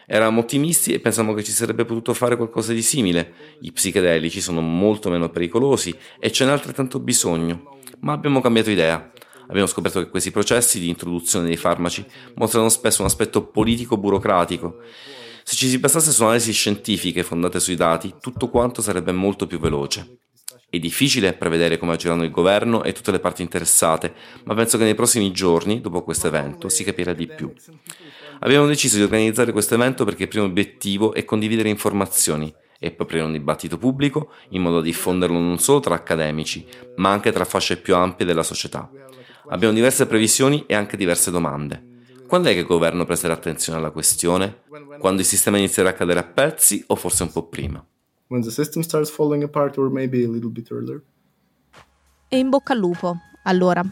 Eravamo 0.05 0.41
ottimisti 0.41 0.93
e 0.93 0.99
pensavamo 0.99 1.33
che 1.33 1.43
ci 1.43 1.51
sarebbe 1.51 1.85
potuto 1.85 2.13
fare 2.13 2.35
qualcosa 2.35 2.71
di 2.71 2.83
simile. 2.83 3.33
I 3.61 3.71
psichedelici 3.71 4.41
sono 4.41 4.61
molto 4.61 5.09
meno 5.09 5.31
pericolosi 5.31 5.97
e 6.19 6.31
ce 6.31 6.45
n'è 6.45 6.51
altrettanto 6.51 6.99
bisogno, 6.99 7.79
ma 8.01 8.13
abbiamo 8.13 8.41
cambiato 8.41 8.69
idea. 8.69 9.11
Abbiamo 9.47 9.65
scoperto 9.65 9.99
che 9.99 10.11
questi 10.11 10.29
processi 10.29 10.79
di 10.79 10.87
introduzione 10.87 11.47
dei 11.47 11.57
farmaci 11.57 12.05
mostrano 12.35 12.69
spesso 12.69 13.01
un 13.01 13.07
aspetto 13.07 13.47
politico-burocratico. 13.47 14.77
Se 15.43 15.55
ci 15.55 15.67
si 15.67 15.79
basasse 15.79 16.11
su 16.11 16.21
analisi 16.21 16.53
scientifiche 16.53 17.23
fondate 17.23 17.59
sui 17.59 17.75
dati, 17.75 18.13
tutto 18.21 18.49
quanto 18.49 18.83
sarebbe 18.83 19.13
molto 19.13 19.47
più 19.47 19.57
veloce. 19.57 20.19
È 20.71 20.77
difficile 20.77 21.33
prevedere 21.33 21.79
come 21.79 21.93
agiranno 21.93 22.23
il 22.23 22.29
governo 22.29 22.83
e 22.83 22.93
tutte 22.93 23.09
le 23.09 23.19
parti 23.19 23.41
interessate, 23.41 24.13
ma 24.43 24.53
penso 24.53 24.77
che 24.77 24.83
nei 24.83 24.93
prossimi 24.93 25.31
giorni, 25.31 25.81
dopo 25.81 26.03
questo 26.03 26.27
evento, 26.27 26.69
si 26.69 26.83
capirà 26.83 27.13
di 27.13 27.25
più. 27.25 27.51
Abbiamo 28.41 28.67
deciso 28.67 28.97
di 28.97 29.03
organizzare 29.03 29.51
questo 29.51 29.73
evento 29.73 30.05
perché 30.05 30.23
il 30.23 30.29
primo 30.29 30.45
obiettivo 30.45 31.13
è 31.13 31.25
condividere 31.25 31.69
informazioni 31.69 32.53
e 32.77 32.91
poi 32.91 33.05
aprire 33.05 33.23
un 33.23 33.31
dibattito 33.31 33.79
pubblico 33.79 34.31
in 34.49 34.61
modo 34.61 34.75
da 34.75 34.83
diffonderlo 34.83 35.39
non 35.39 35.57
solo 35.57 35.79
tra 35.79 35.95
accademici, 35.95 36.65
ma 36.97 37.09
anche 37.09 37.31
tra 37.31 37.45
fasce 37.45 37.77
più 37.77 37.95
ampie 37.95 38.25
della 38.25 38.43
società. 38.43 38.89
Abbiamo 39.49 39.73
diverse 39.73 40.05
previsioni 40.05 40.65
e 40.67 40.75
anche 40.75 40.97
diverse 40.97 41.31
domande. 41.31 41.83
Quando 42.27 42.49
è 42.49 42.53
che 42.53 42.59
il 42.59 42.67
governo 42.67 43.05
presterà 43.05 43.33
attenzione 43.33 43.79
alla 43.79 43.89
questione? 43.89 44.61
Quando 44.99 45.21
il 45.21 45.27
sistema 45.27 45.57
inizierà 45.57 45.89
a 45.89 45.93
cadere 45.93 46.19
a 46.19 46.23
pezzi 46.23 46.83
o 46.85 46.95
forse 46.95 47.23
un 47.23 47.31
po' 47.31 47.47
prima? 47.47 47.83
When 48.29 48.41
the 48.41 48.51
system 48.51 48.81
starts 48.81 49.09
falling 49.09 49.43
apart 49.43 49.77
or 49.77 49.89
maybe 49.89 50.23
a 50.23 50.27
little 50.27 50.49
bit 50.49 50.71
earlier. 50.71 51.03
E 52.29 52.37
in 52.37 52.49
bocca 52.49 52.73
al 52.73 52.79
lupo, 52.79 53.17
allora. 53.43 53.83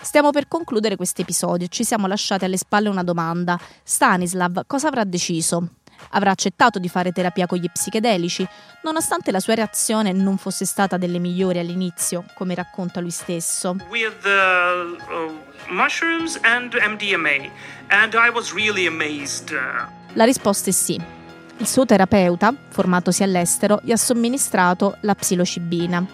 Stiamo 0.00 0.30
per 0.30 0.48
concludere 0.48 0.96
questo 0.96 1.22
episodio 1.22 1.66
e 1.66 1.70
ci 1.70 1.82
siamo 1.82 2.06
lasciati 2.06 2.44
alle 2.44 2.56
spalle 2.56 2.88
una 2.88 3.02
domanda. 3.02 3.58
Stanislav 3.82 4.64
cosa 4.66 4.88
avrà 4.88 5.04
deciso? 5.04 5.76
Avrà 6.10 6.30
accettato 6.30 6.78
di 6.78 6.88
fare 6.88 7.12
terapia 7.12 7.46
con 7.46 7.58
gli 7.58 7.70
psichedelici, 7.70 8.46
nonostante 8.82 9.30
la 9.30 9.40
sua 9.40 9.54
reazione 9.54 10.12
non 10.12 10.36
fosse 10.36 10.66
stata 10.66 10.96
delle 10.98 11.18
migliori 11.18 11.58
all'inizio, 11.58 12.24
come 12.34 12.54
racconta 12.54 13.00
lui 13.00 13.10
stesso. 13.10 13.76
With 13.88 14.24
uh, 14.24 14.92
uh, 15.12 15.32
mushrooms 15.70 16.38
and 16.42 16.74
MDMA, 16.74 17.50
and 17.88 18.12
I 18.12 18.30
was 18.32 18.52
really 18.52 18.86
amazed. 18.86 19.52
La 20.12 20.24
risposta 20.24 20.68
è 20.68 20.72
sì. 20.72 21.23
Il 21.58 21.68
suo 21.68 21.86
terapeuta, 21.86 22.52
formatosi 22.68 23.22
all'estero, 23.22 23.80
gli 23.82 23.92
ha 23.92 23.96
somministrato 23.96 24.96
la 25.00 25.14
psilocibina, 25.14 26.04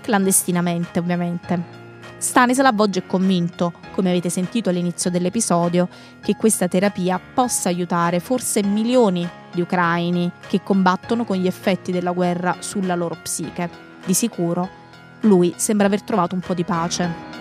clandestinamente 0.00 1.00
ovviamente. 1.00 1.76
Stanislav 2.16 2.78
oggi 2.78 3.00
è 3.00 3.06
convinto, 3.06 3.72
come 3.92 4.10
avete 4.10 4.30
sentito 4.30 4.70
all'inizio 4.70 5.10
dell'episodio, 5.10 5.88
che 6.20 6.36
questa 6.36 6.68
terapia 6.68 7.20
possa 7.34 7.68
aiutare 7.68 8.20
forse 8.20 8.62
milioni 8.62 9.28
di 9.52 9.60
ucraini 9.60 10.30
che 10.46 10.62
combattono 10.62 11.24
con 11.24 11.36
gli 11.36 11.46
effetti 11.46 11.90
della 11.90 12.12
guerra 12.12 12.56
sulla 12.60 12.94
loro 12.94 13.16
psiche. 13.20 13.68
Di 14.04 14.14
sicuro, 14.14 14.68
lui 15.22 15.54
sembra 15.56 15.86
aver 15.86 16.02
trovato 16.02 16.36
un 16.36 16.40
po' 16.40 16.54
di 16.54 16.64
pace. 16.64 17.37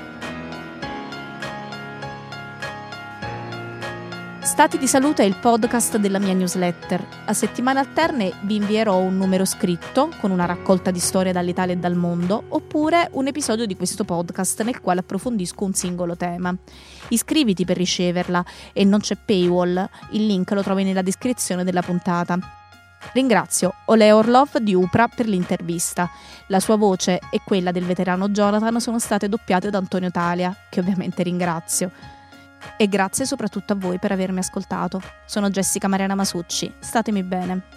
Stati 4.57 4.79
di 4.79 4.87
Salute 4.87 5.21
è 5.21 5.27
il 5.27 5.35
podcast 5.35 5.97
della 5.97 6.17
mia 6.17 6.33
newsletter. 6.33 7.05
A 7.25 7.33
settimane 7.33 7.77
alterne 7.77 8.33
vi 8.41 8.55
invierò 8.55 8.97
un 8.97 9.15
numero 9.15 9.45
scritto 9.45 10.09
con 10.19 10.31
una 10.31 10.45
raccolta 10.45 10.89
di 10.89 10.97
storie 10.97 11.31
dall'Italia 11.31 11.75
e 11.75 11.77
dal 11.77 11.93
mondo, 11.93 12.41
oppure 12.47 13.07
un 13.11 13.27
episodio 13.27 13.67
di 13.67 13.75
questo 13.75 14.03
podcast 14.03 14.63
nel 14.63 14.81
quale 14.81 15.01
approfondisco 15.01 15.63
un 15.63 15.75
singolo 15.75 16.17
tema. 16.17 16.55
Iscriviti 17.09 17.65
per 17.65 17.77
riceverla 17.77 18.43
e 18.73 18.83
non 18.83 18.99
c'è 18.99 19.15
paywall, 19.23 19.87
il 20.13 20.25
link 20.25 20.49
lo 20.49 20.63
trovi 20.63 20.83
nella 20.83 21.03
descrizione 21.03 21.63
della 21.63 21.83
puntata. 21.83 22.39
Ringrazio 23.13 23.75
Ole 23.85 24.11
Orlov 24.11 24.57
di 24.57 24.73
Upra 24.73 25.07
per 25.07 25.27
l'intervista. 25.27 26.09
La 26.47 26.59
sua 26.59 26.77
voce 26.77 27.19
e 27.29 27.41
quella 27.45 27.71
del 27.71 27.85
veterano 27.85 28.29
Jonathan 28.29 28.81
sono 28.81 28.97
state 28.97 29.29
doppiate 29.29 29.69
da 29.69 29.77
Antonio 29.77 30.09
Talia, 30.09 30.51
che 30.67 30.79
ovviamente 30.79 31.21
ringrazio. 31.21 31.91
E 32.75 32.87
grazie 32.87 33.25
soprattutto 33.25 33.73
a 33.73 33.75
voi 33.75 33.99
per 33.99 34.11
avermi 34.11 34.39
ascoltato. 34.39 35.01
Sono 35.25 35.49
Jessica 35.49 35.87
Mariana 35.87 36.15
Masucci, 36.15 36.73
statemi 36.79 37.23
bene. 37.23 37.76